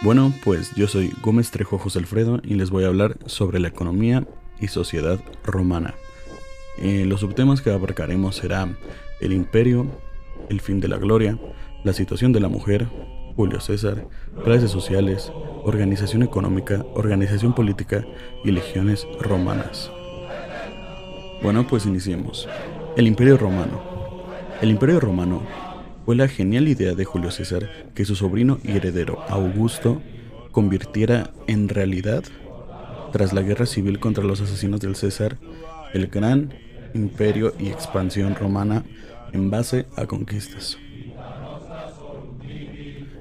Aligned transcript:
Bueno, 0.00 0.32
pues 0.44 0.72
yo 0.76 0.86
soy 0.86 1.12
Gómez 1.22 1.50
Trejo 1.50 1.76
José 1.76 1.98
Alfredo 1.98 2.40
y 2.44 2.54
les 2.54 2.70
voy 2.70 2.84
a 2.84 2.86
hablar 2.86 3.16
sobre 3.26 3.58
la 3.58 3.66
economía 3.66 4.24
y 4.60 4.68
sociedad 4.68 5.18
romana. 5.44 5.94
Eh, 6.80 7.04
los 7.04 7.20
subtemas 7.20 7.62
que 7.62 7.72
abarcaremos 7.72 8.36
serán 8.36 8.78
el 9.20 9.32
imperio, 9.32 9.86
el 10.50 10.60
fin 10.60 10.78
de 10.78 10.86
la 10.86 10.98
gloria, 10.98 11.36
la 11.82 11.92
situación 11.92 12.32
de 12.32 12.38
la 12.38 12.48
mujer, 12.48 12.86
Julio 13.34 13.60
César, 13.60 14.06
clases 14.44 14.70
sociales, 14.70 15.32
organización 15.64 16.22
económica, 16.22 16.84
organización 16.94 17.52
política 17.52 18.04
y 18.44 18.52
legiones 18.52 19.04
romanas. 19.20 19.90
Bueno, 21.42 21.66
pues 21.66 21.86
iniciemos. 21.86 22.48
El 22.96 23.08
imperio 23.08 23.36
romano. 23.36 23.82
El 24.62 24.70
imperio 24.70 25.00
romano 25.00 25.42
fue 26.08 26.16
la 26.16 26.26
genial 26.26 26.68
idea 26.68 26.94
de 26.94 27.04
Julio 27.04 27.30
César 27.30 27.68
que 27.94 28.06
su 28.06 28.16
sobrino 28.16 28.58
y 28.64 28.70
heredero 28.70 29.20
Augusto 29.28 30.00
convirtiera 30.52 31.32
en 31.46 31.68
realidad, 31.68 32.24
tras 33.12 33.34
la 33.34 33.42
guerra 33.42 33.66
civil 33.66 34.00
contra 34.00 34.24
los 34.24 34.40
asesinos 34.40 34.80
del 34.80 34.96
César, 34.96 35.36
el 35.92 36.06
gran 36.06 36.54
imperio 36.94 37.52
y 37.58 37.68
expansión 37.68 38.34
romana 38.36 38.84
en 39.34 39.50
base 39.50 39.84
a 39.96 40.06
conquistas. 40.06 40.78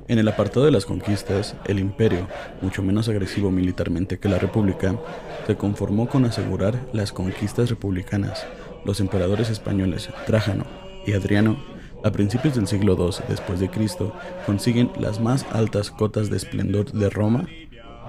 En 0.08 0.18
el 0.18 0.28
apartado 0.30 0.66
de 0.66 0.72
las 0.72 0.86
conquistas, 0.86 1.58
el 1.66 1.80
imperio, 1.80 2.30
mucho 2.62 2.84
menos 2.84 3.10
agresivo 3.10 3.52
militarmente 3.52 4.18
que 4.18 4.30
la 4.30 4.40
república, 4.40 4.98
se 5.46 5.58
conformó 5.58 6.08
con 6.08 6.24
asegurar 6.24 6.88
las 6.94 7.12
conquistas 7.12 7.70
republicanas. 7.70 8.48
Los 8.86 9.02
emperadores 9.02 9.50
españoles 9.50 10.10
Trájano 10.26 10.64
y 11.06 11.12
Adriano 11.12 11.77
a 12.04 12.12
principios 12.12 12.56
del 12.56 12.68
siglo 12.68 12.96
II 12.98 13.26
después 13.28 13.60
consiguen 14.46 14.92
las 15.00 15.20
más 15.20 15.46
altas 15.52 15.92
cotas 15.92 16.30
de 16.30 16.38
esplendor 16.38 16.92
de 16.92 17.10
Roma, 17.10 17.48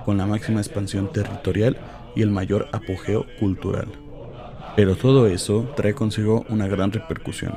con 0.05 0.19
la 0.19 0.27
máxima 0.27 0.61
expansión 0.61 1.13
territorial 1.13 1.77
y 2.15 2.23
el 2.23 2.31
mayor 2.31 2.69
apogeo 2.73 3.27
cultural. 3.39 3.89
Pero 4.77 4.95
todo 4.97 5.27
eso 5.27 5.69
trae 5.77 5.95
consigo 5.95 6.45
una 6.49 6.69
gran 6.69 6.93
repercusión, 6.93 7.55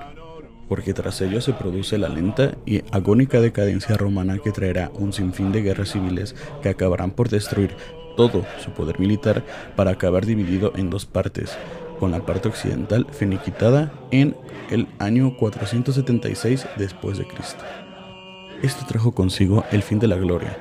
porque 0.67 0.93
tras 0.93 1.21
ello 1.21 1.41
se 1.41 1.53
produce 1.53 1.97
la 1.97 2.09
lenta 2.09 2.55
y 2.65 2.81
agónica 2.91 3.39
decadencia 3.39 3.95
romana 3.95 4.39
que 4.39 4.51
traerá 4.51 4.91
un 4.95 5.13
sinfín 5.13 5.51
de 5.51 5.61
guerras 5.61 5.91
civiles 5.91 6.35
que 6.61 6.69
acabarán 6.69 7.11
por 7.11 7.29
destruir 7.29 7.75
todo 8.17 8.45
su 8.63 8.71
poder 8.71 8.99
militar 8.99 9.43
para 9.75 9.91
acabar 9.91 10.25
dividido 10.25 10.73
en 10.75 10.89
dos 10.89 11.05
partes, 11.05 11.57
con 12.01 12.09
la 12.09 12.25
parte 12.25 12.49
occidental 12.49 13.05
finiquitada 13.11 13.93
en 14.09 14.35
el 14.71 14.87
año 14.97 15.37
476 15.37 16.65
después 16.75 17.19
de 17.19 17.27
Cristo. 17.27 17.63
Esto 18.63 18.87
trajo 18.87 19.11
consigo 19.11 19.63
el 19.71 19.83
fin 19.83 19.99
de 19.99 20.07
la 20.07 20.15
gloria, 20.15 20.57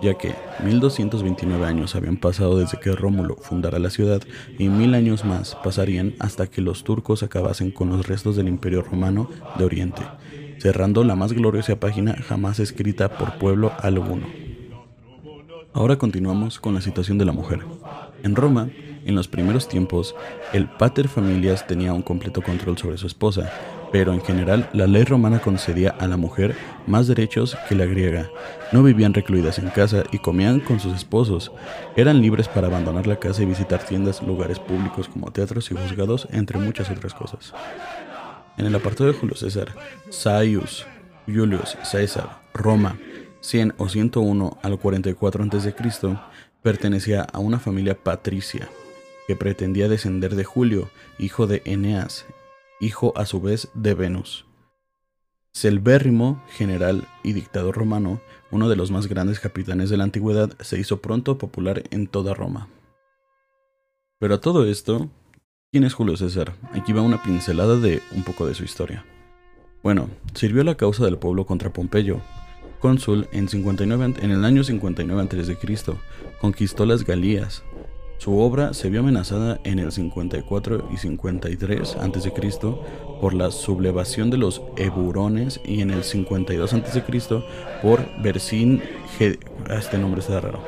ya 0.00 0.14
que 0.14 0.36
1229 0.62 1.66
años 1.66 1.96
habían 1.96 2.18
pasado 2.18 2.56
desde 2.56 2.78
que 2.78 2.92
Rómulo 2.92 3.34
fundara 3.34 3.80
la 3.80 3.90
ciudad 3.90 4.22
y 4.60 4.68
mil 4.68 4.94
años 4.94 5.24
más 5.24 5.56
pasarían 5.56 6.14
hasta 6.20 6.46
que 6.46 6.60
los 6.60 6.84
turcos 6.84 7.24
acabasen 7.24 7.72
con 7.72 7.88
los 7.88 8.06
restos 8.06 8.36
del 8.36 8.46
imperio 8.46 8.82
romano 8.82 9.28
de 9.58 9.64
Oriente, 9.64 10.02
cerrando 10.58 11.02
la 11.02 11.16
más 11.16 11.32
gloriosa 11.32 11.80
página 11.80 12.14
jamás 12.14 12.60
escrita 12.60 13.18
por 13.18 13.38
pueblo 13.38 13.72
alguno. 13.80 14.28
Ahora 15.72 15.98
continuamos 15.98 16.60
con 16.60 16.74
la 16.74 16.80
situación 16.80 17.18
de 17.18 17.24
la 17.24 17.32
mujer. 17.32 17.58
En 18.22 18.36
Roma, 18.36 18.70
en 19.06 19.14
los 19.14 19.28
primeros 19.28 19.68
tiempos, 19.68 20.14
el 20.52 20.68
pater 20.68 21.08
familias 21.08 21.66
tenía 21.66 21.92
un 21.92 22.02
completo 22.02 22.42
control 22.42 22.76
sobre 22.76 22.98
su 22.98 23.06
esposa, 23.06 23.50
pero 23.92 24.12
en 24.12 24.20
general 24.20 24.68
la 24.72 24.86
ley 24.86 25.04
romana 25.04 25.38
concedía 25.38 25.90
a 25.90 26.08
la 26.08 26.16
mujer 26.16 26.56
más 26.86 27.06
derechos 27.06 27.56
que 27.68 27.76
la 27.76 27.86
griega. 27.86 28.28
No 28.72 28.82
vivían 28.82 29.14
recluidas 29.14 29.58
en 29.58 29.70
casa 29.70 30.02
y 30.10 30.18
comían 30.18 30.58
con 30.60 30.80
sus 30.80 30.94
esposos. 30.94 31.52
Eran 31.94 32.20
libres 32.20 32.48
para 32.48 32.66
abandonar 32.66 33.06
la 33.06 33.20
casa 33.20 33.42
y 33.42 33.46
visitar 33.46 33.84
tiendas, 33.84 34.22
lugares 34.22 34.58
públicos 34.58 35.08
como 35.08 35.30
teatros 35.30 35.70
y 35.70 35.76
juzgados, 35.76 36.26
entre 36.32 36.58
muchas 36.58 36.90
otras 36.90 37.14
cosas. 37.14 37.54
En 38.58 38.66
el 38.66 38.74
apartado 38.74 39.12
de 39.12 39.16
Julio 39.16 39.36
César, 39.36 39.68
Saius, 40.10 40.84
Julius 41.26 41.76
César, 41.84 42.40
Roma, 42.54 42.98
100 43.40 43.74
o 43.76 43.88
101 43.88 44.58
al 44.62 44.78
44 44.78 45.44
a.C., 45.44 45.74
pertenecía 46.62 47.22
a 47.32 47.38
una 47.38 47.60
familia 47.60 47.94
patricia 47.94 48.68
que 49.26 49.36
pretendía 49.36 49.88
descender 49.88 50.36
de 50.36 50.44
Julio, 50.44 50.90
hijo 51.18 51.46
de 51.46 51.62
Eneas, 51.64 52.26
hijo 52.80 53.12
a 53.16 53.26
su 53.26 53.40
vez 53.40 53.68
de 53.74 53.94
Venus. 53.94 54.46
Celbérrimo, 55.52 56.42
general 56.50 57.08
y 57.22 57.32
dictador 57.32 57.76
romano, 57.76 58.20
uno 58.50 58.68
de 58.68 58.76
los 58.76 58.90
más 58.90 59.06
grandes 59.06 59.40
capitanes 59.40 59.88
de 59.90 59.96
la 59.96 60.04
antigüedad, 60.04 60.52
se 60.60 60.78
hizo 60.78 61.00
pronto 61.00 61.38
popular 61.38 61.82
en 61.90 62.06
toda 62.06 62.34
Roma. 62.34 62.68
Pero 64.18 64.34
a 64.34 64.40
todo 64.40 64.66
esto, 64.66 65.08
¿quién 65.72 65.84
es 65.84 65.94
Julio 65.94 66.16
César? 66.16 66.54
Aquí 66.72 66.92
va 66.92 67.02
una 67.02 67.22
pincelada 67.22 67.76
de 67.76 68.02
un 68.12 68.22
poco 68.22 68.46
de 68.46 68.54
su 68.54 68.64
historia. 68.64 69.04
Bueno, 69.82 70.10
sirvió 70.34 70.62
la 70.64 70.74
causa 70.74 71.04
del 71.04 71.18
pueblo 71.18 71.46
contra 71.46 71.72
Pompeyo, 71.72 72.20
cónsul 72.80 73.28
en, 73.32 73.48
59, 73.48 74.14
en 74.20 74.30
el 74.30 74.44
año 74.44 74.62
59 74.62 75.22
a.C., 75.22 75.56
conquistó 76.40 76.86
las 76.86 77.04
Galías, 77.04 77.62
su 78.18 78.38
obra 78.38 78.72
se 78.74 78.88
vio 78.88 79.00
amenazada 79.00 79.60
en 79.64 79.78
el 79.78 79.92
54 79.92 80.88
y 80.92 80.96
53 80.96 81.96
a.C. 81.96 82.32
por 83.20 83.34
la 83.34 83.50
sublevación 83.50 84.30
de 84.30 84.38
los 84.38 84.62
eburones 84.76 85.60
y 85.64 85.80
en 85.82 85.90
el 85.90 86.02
52 86.02 86.72
a.C. 86.72 87.02
por 87.82 88.04
Vercinge, 88.22 89.38
este 89.70 89.98
nombre 89.98 90.20
está 90.20 90.40
raro, 90.40 90.60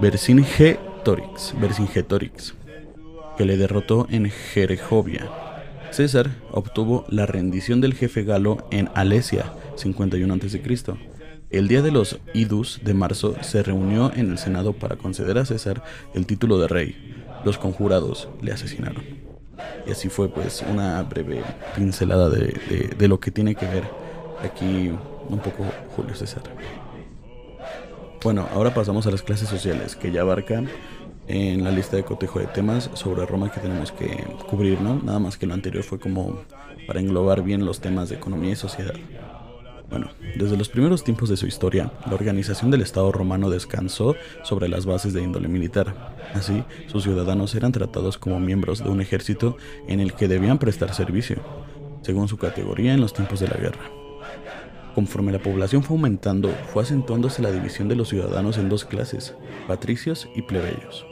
Vercingetorix, 0.00 1.54
Vercingetorix, 1.60 2.54
que 3.36 3.44
le 3.44 3.56
derrotó 3.56 4.06
en 4.10 4.28
Jeregovia. 4.30 5.30
César 5.90 6.30
obtuvo 6.52 7.04
la 7.08 7.26
rendición 7.26 7.80
del 7.80 7.94
jefe 7.94 8.24
galo 8.24 8.66
en 8.70 8.88
Alesia, 8.94 9.52
51 9.76 10.34
a.C. 10.34 11.09
El 11.50 11.66
día 11.66 11.82
de 11.82 11.90
los 11.90 12.20
idus 12.32 12.78
de 12.84 12.94
marzo 12.94 13.34
se 13.40 13.64
reunió 13.64 14.12
en 14.14 14.30
el 14.30 14.38
Senado 14.38 14.72
para 14.72 14.94
conceder 14.94 15.36
a 15.36 15.44
César 15.44 15.82
el 16.14 16.24
título 16.24 16.60
de 16.60 16.68
rey. 16.68 17.16
Los 17.44 17.58
conjurados 17.58 18.28
le 18.40 18.52
asesinaron. 18.52 19.02
Y 19.84 19.90
así 19.90 20.08
fue 20.08 20.28
pues 20.28 20.64
una 20.70 21.02
breve 21.02 21.42
pincelada 21.74 22.30
de, 22.30 23.08
lo 23.08 23.18
que 23.18 23.32
tiene 23.32 23.56
que 23.56 23.66
ver 23.66 23.82
aquí 24.44 24.92
un 25.28 25.38
poco 25.40 25.64
Julio 25.96 26.14
César. 26.14 26.44
Bueno, 28.22 28.46
ahora 28.54 28.72
pasamos 28.72 29.08
a 29.08 29.10
las 29.10 29.22
clases 29.22 29.48
sociales, 29.48 29.96
que 29.96 30.12
ya 30.12 30.20
abarcan 30.20 30.68
en 31.26 31.64
la 31.64 31.72
lista 31.72 31.96
de 31.96 32.04
cotejo 32.04 32.38
de 32.38 32.46
temas 32.46 32.90
sobre 32.94 33.26
Roma 33.26 33.50
que 33.50 33.58
tenemos 33.58 33.90
que 33.90 34.24
cubrir, 34.48 34.80
¿no? 34.80 35.02
Nada 35.02 35.18
más 35.18 35.36
que 35.36 35.46
lo 35.46 35.54
anterior 35.54 35.82
fue 35.82 35.98
como 35.98 36.44
para 36.86 37.00
englobar 37.00 37.42
bien 37.42 37.64
los 37.64 37.80
temas 37.80 38.08
de 38.08 38.16
economía 38.16 38.52
y 38.52 38.56
sociedad. 38.56 38.94
Bueno, 39.90 40.08
desde 40.36 40.56
los 40.56 40.68
primeros 40.68 41.02
tiempos 41.02 41.28
de 41.28 41.36
su 41.36 41.48
historia, 41.48 41.92
la 42.06 42.14
organización 42.14 42.70
del 42.70 42.82
Estado 42.82 43.10
romano 43.10 43.50
descansó 43.50 44.14
sobre 44.44 44.68
las 44.68 44.86
bases 44.86 45.12
de 45.12 45.22
índole 45.22 45.48
militar. 45.48 46.16
Así, 46.32 46.62
sus 46.86 47.02
ciudadanos 47.02 47.56
eran 47.56 47.72
tratados 47.72 48.16
como 48.16 48.38
miembros 48.38 48.84
de 48.84 48.88
un 48.88 49.00
ejército 49.00 49.56
en 49.88 49.98
el 49.98 50.14
que 50.14 50.28
debían 50.28 50.58
prestar 50.58 50.94
servicio, 50.94 51.38
según 52.02 52.28
su 52.28 52.36
categoría 52.36 52.94
en 52.94 53.00
los 53.00 53.12
tiempos 53.12 53.40
de 53.40 53.48
la 53.48 53.56
guerra. 53.56 53.90
Conforme 54.94 55.32
la 55.32 55.40
población 55.40 55.82
fue 55.82 55.96
aumentando, 55.96 56.50
fue 56.72 56.84
acentuándose 56.84 57.42
la 57.42 57.50
división 57.50 57.88
de 57.88 57.96
los 57.96 58.10
ciudadanos 58.10 58.58
en 58.58 58.68
dos 58.68 58.84
clases, 58.84 59.34
patricios 59.66 60.28
y 60.36 60.42
plebeyos. 60.42 61.04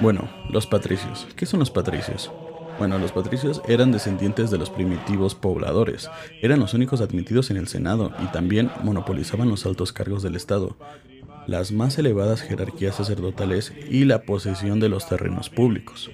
Bueno, 0.00 0.28
los 0.50 0.66
patricios. 0.66 1.28
¿Qué 1.36 1.46
son 1.46 1.60
los 1.60 1.70
patricios? 1.70 2.32
Bueno, 2.82 2.98
los 2.98 3.12
patricios 3.12 3.62
eran 3.68 3.92
descendientes 3.92 4.50
de 4.50 4.58
los 4.58 4.68
primitivos 4.68 5.36
pobladores, 5.36 6.10
eran 6.40 6.58
los 6.58 6.74
únicos 6.74 7.00
admitidos 7.00 7.52
en 7.52 7.56
el 7.56 7.68
Senado 7.68 8.10
y 8.20 8.26
también 8.32 8.72
monopolizaban 8.82 9.48
los 9.48 9.64
altos 9.66 9.92
cargos 9.92 10.24
del 10.24 10.34
Estado, 10.34 10.76
las 11.46 11.70
más 11.70 11.96
elevadas 11.98 12.40
jerarquías 12.40 12.96
sacerdotales 12.96 13.72
y 13.88 14.04
la 14.04 14.22
posesión 14.22 14.80
de 14.80 14.88
los 14.88 15.08
terrenos 15.08 15.48
públicos. 15.48 16.10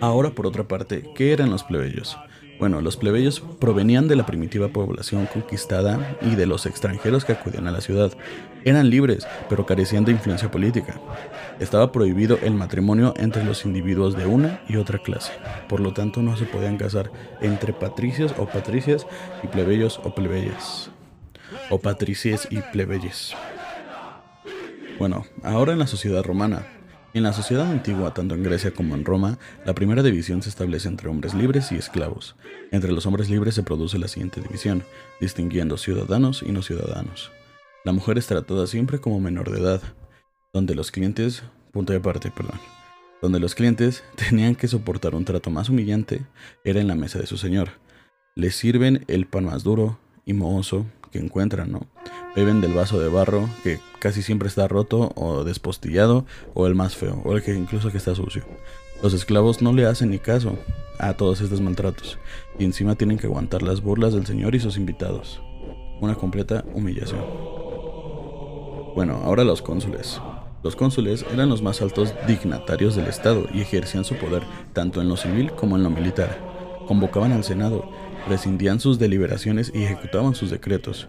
Ahora, 0.00 0.32
por 0.32 0.46
otra 0.46 0.68
parte, 0.68 1.10
¿qué 1.14 1.32
eran 1.32 1.48
los 1.48 1.64
plebeyos? 1.64 2.18
Bueno, 2.58 2.80
los 2.80 2.96
plebeyos 2.96 3.40
provenían 3.60 4.08
de 4.08 4.16
la 4.16 4.24
primitiva 4.24 4.68
población 4.68 5.26
conquistada 5.26 6.16
y 6.22 6.36
de 6.36 6.46
los 6.46 6.64
extranjeros 6.64 7.26
que 7.26 7.32
acudían 7.32 7.68
a 7.68 7.70
la 7.70 7.82
ciudad. 7.82 8.12
Eran 8.64 8.88
libres, 8.88 9.26
pero 9.50 9.66
carecían 9.66 10.06
de 10.06 10.12
influencia 10.12 10.50
política. 10.50 10.98
Estaba 11.60 11.92
prohibido 11.92 12.38
el 12.42 12.54
matrimonio 12.54 13.12
entre 13.18 13.44
los 13.44 13.66
individuos 13.66 14.16
de 14.16 14.26
una 14.26 14.62
y 14.68 14.76
otra 14.76 14.98
clase. 14.98 15.32
Por 15.68 15.80
lo 15.80 15.92
tanto, 15.92 16.22
no 16.22 16.36
se 16.36 16.46
podían 16.46 16.78
casar 16.78 17.12
entre 17.42 17.74
patricios 17.74 18.34
o 18.38 18.46
patricias 18.46 19.06
y 19.42 19.48
plebeyos 19.48 20.00
o 20.02 20.14
plebeyas. 20.14 20.90
O 21.68 21.78
patricies 21.78 22.48
y 22.50 22.60
plebeyes. 22.72 23.34
Bueno, 24.98 25.26
ahora 25.42 25.74
en 25.74 25.78
la 25.78 25.86
sociedad 25.86 26.24
romana, 26.24 26.66
en 27.16 27.22
la 27.22 27.32
sociedad 27.32 27.70
antigua, 27.70 28.12
tanto 28.12 28.34
en 28.34 28.42
Grecia 28.42 28.72
como 28.72 28.94
en 28.94 29.04
Roma, 29.04 29.38
la 29.64 29.74
primera 29.74 30.02
división 30.02 30.42
se 30.42 30.50
establece 30.50 30.88
entre 30.88 31.08
hombres 31.08 31.32
libres 31.32 31.72
y 31.72 31.76
esclavos. 31.76 32.36
Entre 32.72 32.92
los 32.92 33.06
hombres 33.06 33.30
libres 33.30 33.54
se 33.54 33.62
produce 33.62 33.98
la 33.98 34.08
siguiente 34.08 34.42
división, 34.42 34.84
distinguiendo 35.18 35.78
ciudadanos 35.78 36.42
y 36.42 36.52
no 36.52 36.62
ciudadanos. 36.62 37.32
La 37.84 37.92
mujer 37.92 38.18
es 38.18 38.26
tratada 38.26 38.66
siempre 38.66 39.00
como 39.00 39.18
menor 39.18 39.50
de 39.50 39.60
edad, 39.60 39.82
donde 40.52 40.74
los 40.74 40.90
clientes, 40.90 41.42
punto 41.72 41.94
de 41.94 42.00
parte, 42.00 42.30
perdón, 42.30 42.60
donde 43.22 43.40
los 43.40 43.54
clientes 43.54 44.04
tenían 44.16 44.54
que 44.54 44.68
soportar 44.68 45.14
un 45.14 45.24
trato 45.24 45.48
más 45.50 45.70
humillante 45.70 46.20
era 46.64 46.80
en 46.80 46.88
la 46.88 46.96
mesa 46.96 47.18
de 47.18 47.26
su 47.26 47.38
señor. 47.38 47.70
Les 48.34 48.54
sirven 48.56 49.04
el 49.08 49.26
pan 49.26 49.46
más 49.46 49.62
duro 49.62 49.98
y 50.26 50.34
mohoso 50.34 50.84
que 51.10 51.18
encuentran, 51.18 51.72
¿no? 51.72 51.86
Beben 52.36 52.60
del 52.60 52.74
vaso 52.74 53.00
de 53.00 53.08
barro 53.08 53.48
que 53.64 53.80
casi 53.98 54.20
siempre 54.20 54.46
está 54.46 54.68
roto 54.68 55.10
o 55.14 55.42
despostillado 55.42 56.26
o 56.52 56.66
el 56.66 56.74
más 56.74 56.94
feo 56.94 57.22
o 57.24 57.34
el 57.34 57.42
que 57.42 57.54
incluso 57.54 57.90
que 57.90 57.96
está 57.96 58.14
sucio. 58.14 58.44
Los 59.02 59.14
esclavos 59.14 59.62
no 59.62 59.72
le 59.72 59.86
hacen 59.86 60.10
ni 60.10 60.18
caso 60.18 60.58
a 60.98 61.14
todos 61.14 61.40
estos 61.40 61.62
maltratos 61.62 62.18
y 62.58 62.64
encima 62.66 62.94
tienen 62.94 63.16
que 63.16 63.26
aguantar 63.26 63.62
las 63.62 63.80
burlas 63.80 64.12
del 64.12 64.26
señor 64.26 64.54
y 64.54 64.60
sus 64.60 64.76
invitados. 64.76 65.40
Una 66.02 66.14
completa 66.14 66.62
humillación. 66.74 67.24
Bueno, 68.94 69.22
ahora 69.24 69.42
los 69.42 69.62
cónsules. 69.62 70.20
Los 70.62 70.76
cónsules 70.76 71.24
eran 71.32 71.48
los 71.48 71.62
más 71.62 71.80
altos 71.80 72.12
dignatarios 72.26 72.96
del 72.96 73.06
Estado 73.06 73.46
y 73.54 73.62
ejercían 73.62 74.04
su 74.04 74.14
poder 74.16 74.42
tanto 74.74 75.00
en 75.00 75.08
lo 75.08 75.16
civil 75.16 75.52
como 75.52 75.76
en 75.76 75.82
lo 75.82 75.88
militar. 75.88 76.38
Convocaban 76.86 77.32
al 77.32 77.44
Senado, 77.44 77.88
rescindían 78.28 78.78
sus 78.78 78.98
deliberaciones 78.98 79.72
y 79.74 79.84
ejecutaban 79.84 80.34
sus 80.34 80.50
decretos. 80.50 81.08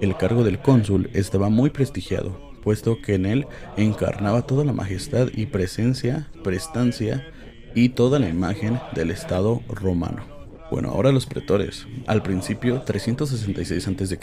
El 0.00 0.16
cargo 0.16 0.44
del 0.44 0.60
cónsul 0.60 1.10
estaba 1.12 1.50
muy 1.50 1.68
prestigiado, 1.68 2.40
puesto 2.62 3.02
que 3.02 3.14
en 3.14 3.26
él 3.26 3.46
encarnaba 3.76 4.46
toda 4.46 4.64
la 4.64 4.72
majestad 4.72 5.28
y 5.34 5.44
presencia, 5.44 6.30
prestancia 6.42 7.26
y 7.74 7.90
toda 7.90 8.18
la 8.18 8.30
imagen 8.30 8.80
del 8.94 9.10
Estado 9.10 9.60
romano. 9.68 10.22
Bueno, 10.70 10.90
ahora 10.90 11.12
los 11.12 11.26
pretores. 11.26 11.86
Al 12.06 12.22
principio, 12.22 12.80
366 12.80 13.88
a.C., 13.88 14.18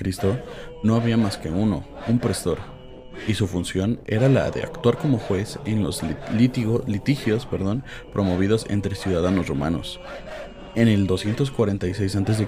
no 0.84 0.96
había 0.96 1.16
más 1.16 1.38
que 1.38 1.50
uno, 1.50 1.86
un 2.08 2.18
prestor, 2.18 2.58
y 3.28 3.36
su 3.36 3.48
función 3.48 4.00
era 4.08 4.30
la 4.30 4.50
de 4.50 4.64
actuar 4.64 4.98
como 4.98 5.20
juez 5.20 5.60
en 5.66 5.84
los 5.84 6.02
litigios 6.34 7.48
promovidos 8.12 8.66
entre 8.70 8.96
ciudadanos 8.96 9.48
romanos. 9.48 10.00
En 10.74 10.88
el 10.88 11.06
246 11.06 12.16
a.C. 12.16 12.48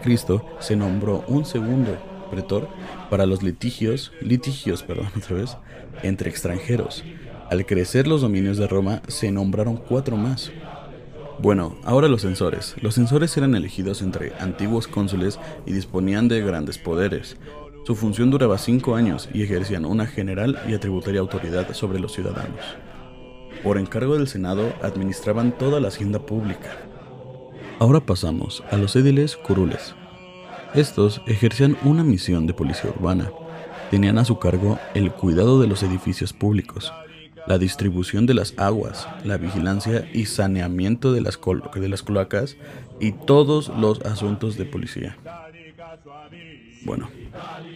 se 0.59 0.75
nombró 0.75 1.23
un 1.27 1.45
segundo 1.45 1.97
pretor 2.29 2.67
para 3.09 3.25
los 3.25 3.43
litigios, 3.43 4.11
litigios, 4.21 4.83
perdón, 4.83 5.09
otra 5.17 5.37
vez, 5.37 5.57
entre 6.03 6.29
extranjeros. 6.29 7.03
Al 7.49 7.65
crecer 7.65 8.07
los 8.07 8.21
dominios 8.21 8.57
de 8.57 8.67
Roma 8.67 9.01
se 9.07 9.31
nombraron 9.31 9.77
cuatro 9.77 10.15
más. 10.17 10.51
Bueno, 11.39 11.77
ahora 11.83 12.07
los 12.07 12.21
censores. 12.21 12.75
Los 12.81 12.95
censores 12.95 13.35
eran 13.37 13.55
elegidos 13.55 14.01
entre 14.01 14.33
antiguos 14.39 14.87
cónsules 14.87 15.39
y 15.65 15.71
disponían 15.71 16.27
de 16.27 16.41
grandes 16.41 16.77
poderes. 16.77 17.37
Su 17.85 17.95
función 17.95 18.29
duraba 18.29 18.57
cinco 18.57 18.95
años 18.95 19.29
y 19.33 19.41
ejercían 19.41 19.85
una 19.85 20.05
general 20.05 20.59
y 20.67 20.73
atributaria 20.73 21.21
autoridad 21.21 21.73
sobre 21.73 21.99
los 21.99 22.13
ciudadanos. 22.13 22.59
Por 23.63 23.77
encargo 23.77 24.15
del 24.15 24.27
Senado 24.27 24.73
administraban 24.83 25.57
toda 25.57 25.79
la 25.79 25.87
hacienda 25.87 26.19
pública. 26.19 26.77
Ahora 27.79 27.99
pasamos 27.99 28.63
a 28.69 28.77
los 28.77 28.95
ediles 28.95 29.37
curules. 29.37 29.95
Estos 30.73 31.21
ejercían 31.25 31.77
una 31.83 32.03
misión 32.03 32.45
de 32.45 32.53
policía 32.53 32.91
urbana. 32.91 33.31
Tenían 33.89 34.19
a 34.19 34.25
su 34.25 34.37
cargo 34.37 34.77
el 34.93 35.11
cuidado 35.11 35.59
de 35.59 35.67
los 35.67 35.81
edificios 35.81 36.31
públicos, 36.31 36.93
la 37.47 37.57
distribución 37.57 38.27
de 38.27 38.35
las 38.35 38.53
aguas, 38.57 39.07
la 39.23 39.37
vigilancia 39.37 40.07
y 40.13 40.25
saneamiento 40.25 41.11
de 41.11 41.21
las, 41.21 41.39
de 41.73 41.89
las 41.89 42.03
cloacas 42.03 42.55
y 42.99 43.13
todos 43.13 43.69
los 43.69 44.01
asuntos 44.01 44.57
de 44.57 44.65
policía. 44.65 45.17
Bueno, 46.85 47.09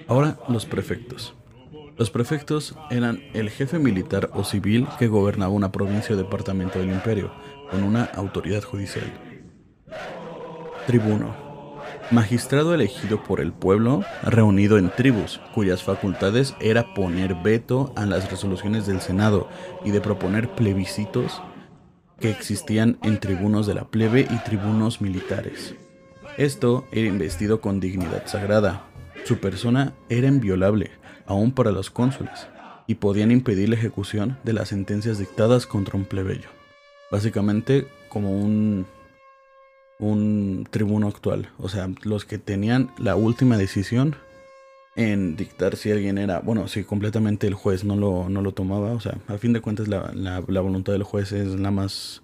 ahora 0.08 0.38
los 0.48 0.68
prefectos. 0.68 1.34
Los 1.98 2.12
prefectos 2.12 2.76
eran 2.92 3.24
el 3.34 3.50
jefe 3.50 3.80
militar 3.80 4.30
o 4.34 4.44
civil 4.44 4.88
que 5.00 5.08
gobernaba 5.08 5.52
una 5.52 5.72
provincia 5.72 6.16
o 6.16 6.18
departamento 6.18 6.78
del 6.78 6.92
imperio, 6.92 7.32
con 7.72 7.84
una 7.84 8.04
autoridad 8.04 8.62
judicial. 8.64 9.12
Tribuno. 10.86 11.43
Magistrado 12.14 12.76
elegido 12.76 13.24
por 13.24 13.42
el 13.42 13.52
pueblo, 13.52 14.04
reunido 14.22 14.78
en 14.78 14.92
tribus, 14.92 15.42
cuyas 15.56 15.82
facultades 15.82 16.54
era 16.60 16.94
poner 16.94 17.34
veto 17.34 17.92
a 17.96 18.06
las 18.06 18.30
resoluciones 18.30 18.86
del 18.86 19.02
Senado 19.02 19.50
y 19.84 19.90
de 19.90 20.00
proponer 20.00 20.48
plebiscitos 20.50 21.42
que 22.20 22.30
existían 22.30 23.00
en 23.02 23.20
tribunos 23.20 23.66
de 23.66 23.74
la 23.74 23.86
plebe 23.86 24.28
y 24.30 24.38
tribunos 24.44 25.02
militares. 25.02 25.74
Esto 26.38 26.86
era 26.92 27.08
investido 27.08 27.62
con 27.62 27.80
dignidad 27.80 28.28
sagrada, 28.28 28.86
su 29.24 29.40
persona 29.40 29.94
era 30.08 30.28
inviolable, 30.28 30.92
aún 31.26 31.52
para 31.52 31.72
los 31.72 31.90
cónsules, 31.90 32.48
y 32.86 32.94
podían 32.94 33.32
impedir 33.32 33.70
la 33.70 33.76
ejecución 33.76 34.38
de 34.44 34.54
las 34.54 34.70
sentencias 34.70 35.18
dictadas 35.18 35.66
contra 35.66 35.98
un 35.98 36.06
plebeyo. 36.06 36.50
Básicamente 37.10 37.88
como 38.08 38.40
un, 38.40 38.86
un 40.04 40.68
tribuno 40.70 41.08
actual, 41.08 41.50
o 41.58 41.70
sea, 41.70 41.90
los 42.04 42.26
que 42.26 42.38
tenían 42.38 42.92
la 42.98 43.16
última 43.16 43.58
decisión 43.58 44.16
en 44.96 45.36
dictar 45.36 45.76
si 45.76 45.92
alguien 45.92 46.18
era, 46.18 46.40
bueno, 46.40 46.68
si 46.68 46.84
completamente 46.84 47.48
el 47.48 47.56
juez 47.56 47.84
no 47.84 47.96
lo, 47.96 48.30
no 48.30 48.42
lo 48.42 48.54
tomaba, 48.54 48.92
o 48.92 49.00
sea, 49.00 49.18
a 49.28 49.38
fin 49.38 49.54
de 49.54 49.62
cuentas 49.62 49.88
la, 49.88 50.12
la, 50.14 50.40
voluntad 50.40 50.94
del 50.94 51.04
juez 51.04 51.32
es 51.32 51.60
la 51.60 51.72
más, 51.72 52.22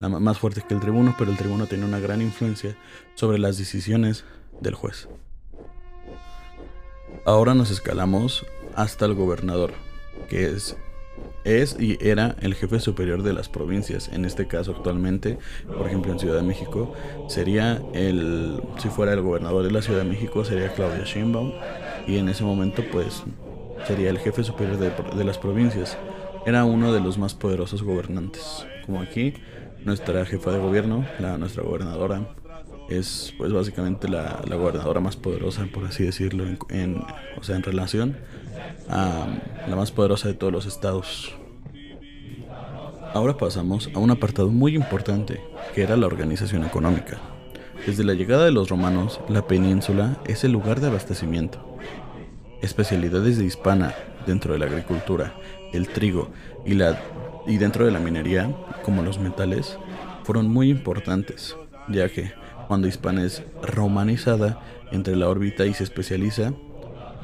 la 0.00 0.08
más 0.08 0.38
fuerte 0.38 0.62
que 0.66 0.74
el 0.74 0.80
tribuno, 0.80 1.14
pero 1.18 1.30
el 1.30 1.38
tribuno 1.38 1.66
tenía 1.66 1.86
una 1.86 2.00
gran 2.00 2.20
influencia 2.20 2.76
sobre 3.14 3.38
las 3.38 3.56
decisiones 3.56 4.24
del 4.60 4.74
juez. 4.74 5.08
Ahora 7.24 7.54
nos 7.54 7.70
escalamos 7.70 8.46
hasta 8.74 9.06
el 9.06 9.14
gobernador, 9.14 9.72
que 10.28 10.46
es, 10.46 10.76
es 11.44 11.76
y 11.78 11.98
era 12.00 12.36
el 12.40 12.54
jefe 12.54 12.80
superior 12.80 13.22
de 13.22 13.32
las 13.32 13.48
provincias. 13.48 14.08
En 14.08 14.24
este 14.24 14.46
caso 14.46 14.72
actualmente, 14.72 15.38
por 15.66 15.86
ejemplo 15.86 16.12
en 16.12 16.18
Ciudad 16.18 16.36
de 16.36 16.42
México, 16.42 16.92
sería 17.28 17.82
el, 17.94 18.60
si 18.78 18.88
fuera 18.88 19.12
el 19.12 19.22
gobernador 19.22 19.64
de 19.64 19.70
la 19.70 19.82
Ciudad 19.82 20.00
de 20.00 20.08
México, 20.08 20.44
sería 20.44 20.72
Claudia 20.74 21.04
Sheinbaum. 21.04 21.52
Y 22.06 22.18
en 22.18 22.28
ese 22.28 22.44
momento 22.44 22.82
pues 22.90 23.22
sería 23.86 24.10
el 24.10 24.18
jefe 24.18 24.44
superior 24.44 24.78
de, 24.78 24.90
de 25.16 25.24
las 25.24 25.38
provincias. 25.38 25.96
Era 26.46 26.64
uno 26.64 26.92
de 26.92 27.00
los 27.00 27.18
más 27.18 27.34
poderosos 27.34 27.82
gobernantes. 27.82 28.66
Como 28.86 29.00
aquí, 29.00 29.34
nuestra 29.84 30.24
jefa 30.24 30.52
de 30.52 30.58
gobierno, 30.58 31.06
la, 31.18 31.38
nuestra 31.38 31.62
gobernadora, 31.62 32.34
es 32.90 33.32
pues 33.38 33.52
básicamente 33.52 34.08
la, 34.08 34.42
gobernadora 34.46 35.00
más 35.00 35.16
poderosa, 35.16 35.66
por 35.72 35.84
así 35.84 36.04
decirlo, 36.04 36.44
en, 36.68 37.02
o 37.38 37.42
sea, 37.42 37.56
en 37.56 37.62
relación 37.62 38.16
a 38.88 39.26
la 39.68 39.76
más 39.76 39.92
poderosa 39.92 40.28
de 40.28 40.34
todos 40.34 40.52
los 40.52 40.66
estados. 40.66 41.34
Ahora 43.14 43.36
pasamos 43.36 43.90
a 43.94 43.98
un 43.98 44.10
apartado 44.10 44.48
muy 44.50 44.74
importante, 44.74 45.40
que 45.74 45.82
era 45.82 45.96
la 45.96 46.06
organización 46.06 46.64
económica. 46.64 47.18
Desde 47.86 48.04
la 48.04 48.14
llegada 48.14 48.44
de 48.44 48.52
los 48.52 48.68
romanos, 48.68 49.20
la 49.28 49.46
península 49.46 50.18
es 50.26 50.44
el 50.44 50.52
lugar 50.52 50.80
de 50.80 50.88
abastecimiento. 50.88 51.78
Especialidades 52.60 53.38
de 53.38 53.46
hispana 53.46 53.94
dentro 54.26 54.52
de 54.52 54.58
la 54.58 54.66
agricultura, 54.66 55.34
el 55.72 55.88
trigo 55.88 56.30
y, 56.66 56.74
la, 56.74 57.00
y 57.46 57.56
dentro 57.56 57.86
de 57.86 57.90
la 57.90 58.00
minería, 58.00 58.54
como 58.84 59.02
los 59.02 59.18
metales, 59.18 59.78
fueron 60.24 60.48
muy 60.48 60.70
importantes, 60.70 61.56
ya 61.88 62.08
que 62.08 62.32
cuando 62.70 62.86
Hispana 62.86 63.24
es 63.24 63.42
romanizada 63.64 64.60
entre 64.92 65.16
la 65.16 65.28
órbita 65.28 65.66
y 65.66 65.74
se 65.74 65.82
especializa, 65.82 66.52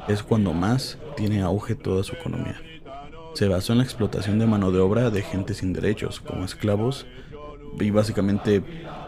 es 0.09 0.21
cuando 0.21 0.51
más 0.51 0.97
tiene 1.15 1.41
auge 1.41 1.73
toda 1.73 2.03
su 2.03 2.15
economía. 2.15 2.59
Se 3.33 3.47
basó 3.47 3.71
en 3.71 3.77
la 3.77 3.85
explotación 3.85 4.39
de 4.39 4.45
mano 4.45 4.73
de 4.73 4.79
obra 4.79 5.09
de 5.09 5.21
gente 5.21 5.53
sin 5.53 5.71
derechos, 5.71 6.19
como 6.19 6.43
esclavos 6.43 7.05
y 7.79 7.91
básicamente 7.91 8.61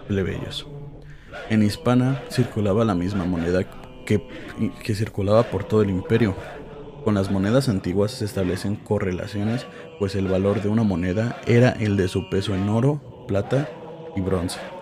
plebeyos. 0.08 0.66
En 1.50 1.62
Hispana 1.62 2.24
circulaba 2.32 2.86
la 2.86 2.96
misma 2.96 3.26
moneda 3.26 3.70
que, 4.06 4.26
que 4.82 4.96
circulaba 4.96 5.44
por 5.44 5.66
todo 5.66 5.82
el 5.82 5.90
imperio. 5.90 6.36
Con 7.04 7.16
las 7.16 7.30
monedas 7.30 7.68
antiguas 7.68 8.12
se 8.12 8.24
establecen 8.24 8.78
correlaciones, 8.78 9.68
pues 10.00 10.16
el 10.16 10.30
valor 10.30 10.62
de 10.62 10.70
una 10.70 10.84
moneda 10.84 11.42
era 11.48 11.72
el 11.72 11.98
de 11.98 12.08
su 12.08 12.30
peso 12.30 12.56
en 12.56 12.70
oro, 12.70 13.26
plata 13.28 13.68
y 14.16 14.22
bronce. 14.22 14.79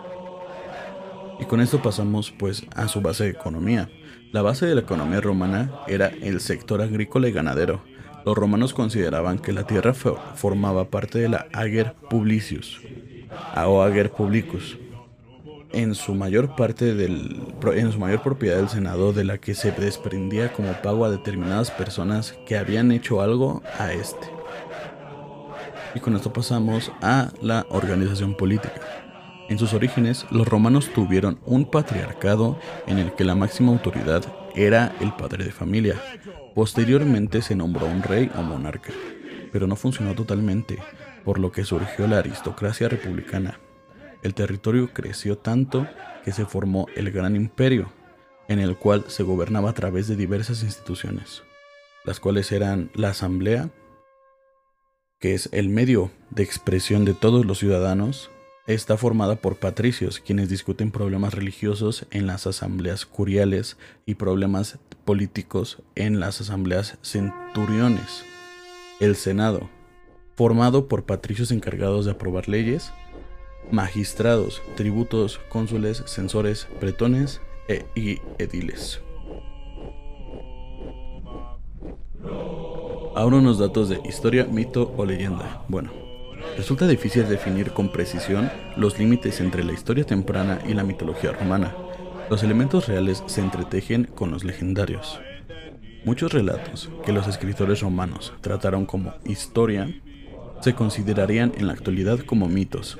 Y 1.40 1.46
con 1.46 1.62
esto 1.62 1.82
pasamos 1.82 2.32
pues 2.32 2.66
a 2.76 2.88
su 2.88 3.02
base 3.02 3.26
de 3.26 3.30
economía. 3.32 3.90
La 4.32 4.42
base 4.42 4.66
de 4.66 4.76
la 4.76 4.82
economía 4.82 5.22
romana 5.22 5.72
era 5.88 6.08
el 6.08 6.42
sector 6.42 6.82
agrícola 6.82 7.28
y 7.28 7.32
ganadero. 7.32 7.82
Los 8.26 8.36
romanos 8.36 8.74
consideraban 8.74 9.40
que 9.40 9.54
la 9.54 9.66
tierra 9.66 9.94
formaba 9.94 10.90
parte 10.90 11.20
de 11.20 11.30
la 11.30 11.48
ager 11.54 11.94
publicius 12.10 12.82
o 13.56 13.82
ager 13.82 14.12
publicus, 14.12 14.78
en 15.72 15.96
su 15.96 16.16
mayor 16.16 16.56
parte 16.56 16.94
del, 16.94 17.42
en 17.74 17.92
su 17.92 18.00
mayor 18.00 18.22
propiedad 18.22 18.58
del 18.58 18.70
senado 18.70 19.14
de 19.14 19.24
la 19.24 19.38
que 19.38 19.54
se 19.54 19.72
desprendía 19.72 20.54
como 20.54 20.74
pago 20.82 21.06
a 21.06 21.10
determinadas 21.10 21.72
personas 21.72 22.36
que 22.46 22.58
habían 22.58 22.92
hecho 22.92 23.22
algo 23.22 23.62
a 23.80 23.94
este. 23.94 24.28
Y 25.96 26.00
con 26.00 26.16
esto 26.16 26.32
pasamos 26.32 26.92
a 27.02 27.32
la 27.42 27.66
organización 27.70 28.36
política. 28.36 29.07
En 29.50 29.58
sus 29.58 29.74
orígenes, 29.74 30.26
los 30.30 30.48
romanos 30.48 30.92
tuvieron 30.94 31.40
un 31.46 31.72
patriarcado 31.72 32.60
en 32.86 32.98
el 32.98 33.14
que 33.14 33.24
la 33.24 33.36
máxima 33.36 33.72
autoridad 33.72 34.26
era 34.56 34.94
el 35.00 35.14
padre 35.14 35.46
de 35.46 35.52
familia. 35.52 35.96
Posteriormente 36.54 37.42
se 37.42 37.56
nombró 37.56 37.86
un 37.86 38.04
rey 38.04 38.30
o 38.36 38.42
monarca, 38.42 38.92
pero 39.54 39.66
no 39.66 39.78
funcionó 39.78 40.16
totalmente, 40.16 40.80
por 41.24 41.40
lo 41.40 41.52
que 41.52 41.64
surgió 41.64 42.08
la 42.08 42.18
aristocracia 42.18 42.90
republicana. 42.90 43.60
El 44.22 44.34
territorio 44.34 44.92
creció 44.94 45.38
tanto 45.38 45.88
que 46.26 46.34
se 46.34 46.46
formó 46.46 46.88
el 46.96 47.12
Gran 47.12 47.36
Imperio, 47.36 47.90
en 48.50 48.60
el 48.60 48.76
cual 48.76 49.06
se 49.08 49.24
gobernaba 49.24 49.70
a 49.70 49.74
través 49.74 50.08
de 50.08 50.18
diversas 50.18 50.64
instituciones, 50.64 51.44
las 52.04 52.20
cuales 52.20 52.52
eran 52.52 52.92
la 52.96 53.10
Asamblea, 53.10 53.70
que 55.20 55.34
es 55.34 55.48
el 55.54 55.70
medio 55.70 56.12
de 56.32 56.44
expresión 56.44 57.06
de 57.06 57.14
todos 57.14 57.46
los 57.46 57.60
ciudadanos, 57.60 58.30
está 58.68 58.98
formada 58.98 59.38
por 59.38 59.56
patricios, 59.56 60.20
quienes 60.20 60.50
discuten 60.50 60.92
problemas 60.92 61.34
religiosos 61.34 62.06
en 62.12 62.28
las 62.28 62.46
asambleas 62.46 63.06
curiales 63.06 63.78
y 64.06 64.16
problemas 64.16 64.78
políticos 65.06 65.82
en 65.96 66.20
las 66.20 66.42
asambleas 66.42 66.98
centuriones. 67.02 68.26
El 69.00 69.16
Senado, 69.16 69.70
formado 70.36 70.88
por 70.88 71.06
patricios 71.06 71.52
encargados 71.52 72.06
de 72.06 72.12
aprobar 72.12 72.50
leyes, 72.50 72.92
magistrados, 73.72 74.62
tributos, 74.76 75.40
cónsules, 75.50 76.04
censores, 76.06 76.68
bretones 76.82 77.42
e, 77.70 77.86
y 77.96 78.20
ediles. 78.38 79.02
Ahora 83.16 83.38
unos 83.38 83.58
datos 83.58 83.90
de 83.90 84.00
historia, 84.06 84.46
mito 84.46 84.94
o 84.96 85.06
leyenda. 85.06 85.64
Bueno, 85.68 86.07
resulta 86.58 86.88
difícil 86.88 87.30
definir 87.30 87.72
con 87.72 87.90
precisión 87.90 88.52
los 88.76 88.98
límites 88.98 89.40
entre 89.40 89.64
la 89.64 89.74
historia 89.74 90.04
temprana 90.04 90.60
y 90.68 90.74
la 90.74 90.84
mitología 90.84 91.32
romana. 91.32 91.74
Los 92.30 92.44
elementos 92.44 92.88
reales 92.88 93.24
se 93.28 93.42
entretejen 93.42 94.06
con 94.06 94.32
los 94.32 94.44
legendarios. 94.44 95.20
Muchos 96.04 96.34
relatos 96.34 96.90
que 97.06 97.14
los 97.14 97.28
escritores 97.28 97.82
romanos 97.82 98.34
trataron 98.42 98.86
como 98.86 99.14
historia 99.24 99.88
se 100.62 100.74
considerarían 100.74 101.54
en 101.56 101.68
la 101.68 101.74
actualidad 101.74 102.20
como 102.20 102.48
mitos, 102.48 102.98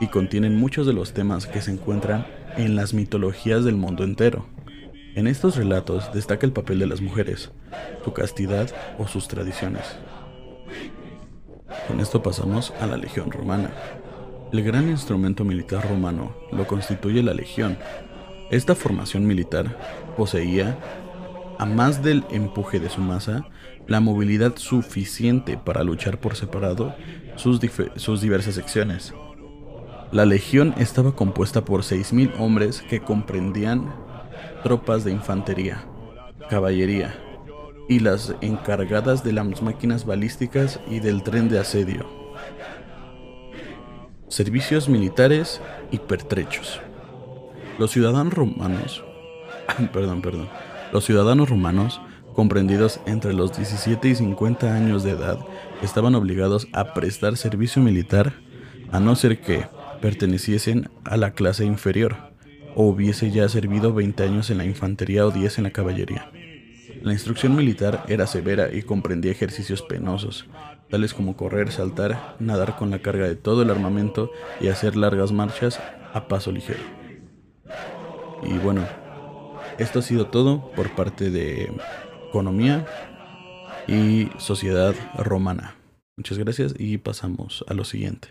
y 0.00 0.08
contienen 0.08 0.56
muchos 0.56 0.86
de 0.86 0.92
los 0.92 1.12
temas 1.12 1.46
que 1.46 1.60
se 1.60 1.72
encuentran 1.72 2.26
en 2.56 2.76
las 2.76 2.94
mitologías 2.94 3.64
del 3.64 3.76
mundo 3.76 4.04
entero. 4.04 4.46
En 5.14 5.26
estos 5.26 5.56
relatos 5.56 6.12
destaca 6.12 6.46
el 6.46 6.52
papel 6.52 6.78
de 6.78 6.86
las 6.86 7.00
mujeres, 7.00 7.50
su 8.04 8.12
castidad 8.12 8.70
o 8.98 9.06
sus 9.06 9.28
tradiciones. 9.28 9.82
Con 11.88 12.00
esto 12.00 12.22
pasamos 12.22 12.72
a 12.80 12.86
la 12.86 12.96
Legión 12.96 13.30
Romana. 13.30 13.70
El 14.52 14.62
gran 14.62 14.88
instrumento 14.88 15.44
militar 15.44 15.86
romano 15.86 16.34
lo 16.50 16.66
constituye 16.66 17.22
la 17.22 17.34
Legión. 17.34 17.76
Esta 18.50 18.74
formación 18.74 19.26
militar 19.26 19.76
poseía, 20.16 20.78
a 21.58 21.66
más 21.66 22.02
del 22.02 22.24
empuje 22.30 22.80
de 22.80 22.88
su 22.88 23.00
masa, 23.00 23.46
la 23.86 24.00
movilidad 24.00 24.56
suficiente 24.56 25.58
para 25.58 25.84
luchar 25.84 26.18
por 26.18 26.36
separado 26.36 26.94
sus, 27.36 27.60
diversas 28.20 28.54
secciones, 28.54 29.12
la 30.10 30.24
legión 30.24 30.74
estaba 30.78 31.16
compuesta 31.16 31.64
por 31.64 31.82
6.000 31.82 32.38
hombres 32.38 32.82
que 32.82 33.00
comprendían 33.00 33.92
tropas 34.62 35.04
de 35.04 35.10
infantería, 35.10 35.84
caballería 36.48 37.14
y 37.88 38.00
las 38.00 38.34
encargadas 38.40 39.24
de 39.24 39.32
las 39.32 39.62
máquinas 39.62 40.06
balísticas 40.06 40.80
y 40.88 41.00
del 41.00 41.22
tren 41.22 41.48
de 41.48 41.58
asedio. 41.58 42.06
Servicios 44.28 44.88
militares 44.88 45.60
y 45.90 45.98
pertrechos. 45.98 46.80
Los 47.78 47.90
ciudadanos 47.90 48.34
romanos, 48.34 49.04
perdón, 49.92 50.22
perdón, 50.22 50.48
los 50.92 51.04
ciudadanos 51.04 51.48
romanos 51.50 52.00
comprendidos 52.34 53.00
entre 53.06 53.32
los 53.32 53.56
17 53.56 54.08
y 54.08 54.14
50 54.14 54.74
años 54.74 55.02
de 55.02 55.12
edad 55.12 55.38
estaban 55.82 56.14
obligados 56.14 56.66
a 56.72 56.94
prestar 56.94 57.36
servicio 57.36 57.80
militar 57.82 58.32
a 58.90 59.00
no 59.00 59.16
ser 59.16 59.40
que 59.40 59.66
perteneciesen 60.00 60.88
a 61.04 61.16
la 61.16 61.32
clase 61.32 61.64
inferior, 61.64 62.16
o 62.76 62.84
hubiese 62.84 63.30
ya 63.30 63.48
servido 63.48 63.92
20 63.92 64.22
años 64.22 64.50
en 64.50 64.58
la 64.58 64.64
infantería 64.64 65.26
o 65.26 65.30
10 65.30 65.58
en 65.58 65.64
la 65.64 65.70
caballería. 65.70 66.30
La 67.02 67.12
instrucción 67.12 67.54
militar 67.54 68.04
era 68.08 68.26
severa 68.26 68.72
y 68.72 68.82
comprendía 68.82 69.32
ejercicios 69.32 69.82
penosos, 69.82 70.46
tales 70.90 71.14
como 71.14 71.36
correr, 71.36 71.70
saltar, 71.72 72.36
nadar 72.38 72.76
con 72.76 72.90
la 72.90 73.00
carga 73.00 73.26
de 73.26 73.36
todo 73.36 73.62
el 73.62 73.70
armamento 73.70 74.30
y 74.60 74.68
hacer 74.68 74.96
largas 74.96 75.32
marchas 75.32 75.80
a 76.12 76.28
paso 76.28 76.52
ligero. 76.52 76.80
Y 78.42 78.58
bueno, 78.58 78.86
esto 79.78 79.98
ha 79.98 80.02
sido 80.02 80.26
todo 80.26 80.70
por 80.72 80.94
parte 80.94 81.30
de 81.30 81.72
economía 82.28 82.86
y 83.86 84.28
sociedad 84.38 84.94
romana. 85.16 85.76
Muchas 86.16 86.38
gracias 86.38 86.74
y 86.78 86.98
pasamos 86.98 87.64
a 87.68 87.74
lo 87.74 87.84
siguiente. 87.84 88.28